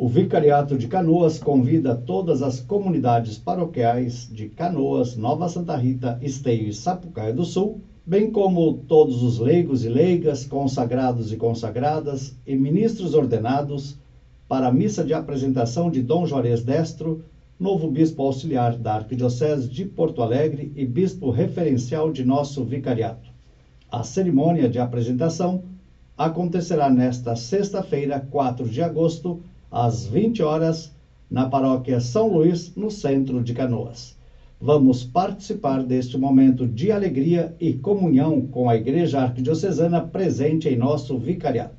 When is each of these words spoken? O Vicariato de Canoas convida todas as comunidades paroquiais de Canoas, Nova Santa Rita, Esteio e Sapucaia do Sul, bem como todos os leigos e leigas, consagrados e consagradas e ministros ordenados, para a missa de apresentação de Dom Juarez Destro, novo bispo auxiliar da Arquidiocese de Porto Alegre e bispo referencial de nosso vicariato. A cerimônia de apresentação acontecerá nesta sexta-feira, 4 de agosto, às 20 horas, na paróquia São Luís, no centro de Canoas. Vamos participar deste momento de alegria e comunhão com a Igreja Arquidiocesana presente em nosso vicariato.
O 0.00 0.06
Vicariato 0.06 0.78
de 0.78 0.86
Canoas 0.86 1.40
convida 1.40 1.92
todas 1.92 2.40
as 2.40 2.60
comunidades 2.60 3.36
paroquiais 3.36 4.30
de 4.32 4.48
Canoas, 4.48 5.16
Nova 5.16 5.48
Santa 5.48 5.74
Rita, 5.74 6.20
Esteio 6.22 6.68
e 6.68 6.72
Sapucaia 6.72 7.32
do 7.32 7.44
Sul, 7.44 7.80
bem 8.06 8.30
como 8.30 8.74
todos 8.86 9.24
os 9.24 9.40
leigos 9.40 9.84
e 9.84 9.88
leigas, 9.88 10.44
consagrados 10.44 11.32
e 11.32 11.36
consagradas 11.36 12.38
e 12.46 12.54
ministros 12.54 13.12
ordenados, 13.12 13.98
para 14.46 14.68
a 14.68 14.72
missa 14.72 15.02
de 15.02 15.12
apresentação 15.12 15.90
de 15.90 16.00
Dom 16.00 16.24
Juarez 16.24 16.62
Destro, 16.62 17.24
novo 17.58 17.90
bispo 17.90 18.22
auxiliar 18.22 18.76
da 18.76 18.94
Arquidiocese 18.94 19.68
de 19.68 19.84
Porto 19.84 20.22
Alegre 20.22 20.72
e 20.76 20.86
bispo 20.86 21.28
referencial 21.28 22.12
de 22.12 22.24
nosso 22.24 22.62
vicariato. 22.62 23.28
A 23.90 24.04
cerimônia 24.04 24.68
de 24.68 24.78
apresentação 24.78 25.64
acontecerá 26.16 26.88
nesta 26.88 27.34
sexta-feira, 27.34 28.24
4 28.30 28.68
de 28.68 28.80
agosto, 28.80 29.42
às 29.70 30.06
20 30.06 30.42
horas, 30.42 30.94
na 31.30 31.48
paróquia 31.48 32.00
São 32.00 32.28
Luís, 32.28 32.74
no 32.74 32.90
centro 32.90 33.42
de 33.42 33.52
Canoas. 33.52 34.16
Vamos 34.60 35.04
participar 35.04 35.84
deste 35.84 36.16
momento 36.16 36.66
de 36.66 36.90
alegria 36.90 37.54
e 37.60 37.74
comunhão 37.74 38.40
com 38.48 38.68
a 38.68 38.76
Igreja 38.76 39.20
Arquidiocesana 39.20 40.00
presente 40.00 40.68
em 40.68 40.76
nosso 40.76 41.16
vicariato. 41.18 41.76